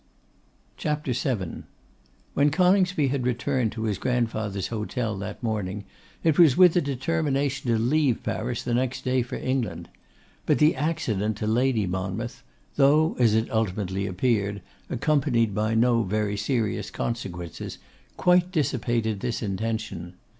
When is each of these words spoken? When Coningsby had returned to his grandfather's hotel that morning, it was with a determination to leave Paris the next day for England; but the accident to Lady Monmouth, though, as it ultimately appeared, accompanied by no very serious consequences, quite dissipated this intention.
When 2.33 2.49
Coningsby 2.49 3.09
had 3.09 3.23
returned 3.27 3.71
to 3.73 3.83
his 3.83 3.99
grandfather's 3.99 4.69
hotel 4.69 5.15
that 5.19 5.43
morning, 5.43 5.83
it 6.23 6.39
was 6.39 6.57
with 6.57 6.75
a 6.75 6.81
determination 6.81 7.69
to 7.69 7.77
leave 7.77 8.23
Paris 8.23 8.63
the 8.63 8.73
next 8.73 9.05
day 9.05 9.21
for 9.21 9.35
England; 9.35 9.89
but 10.47 10.57
the 10.57 10.75
accident 10.75 11.37
to 11.37 11.45
Lady 11.45 11.85
Monmouth, 11.85 12.41
though, 12.77 13.15
as 13.19 13.35
it 13.35 13.51
ultimately 13.51 14.07
appeared, 14.07 14.63
accompanied 14.89 15.53
by 15.53 15.75
no 15.75 16.01
very 16.01 16.35
serious 16.35 16.89
consequences, 16.89 17.77
quite 18.17 18.51
dissipated 18.51 19.19
this 19.19 19.43
intention. 19.43 20.15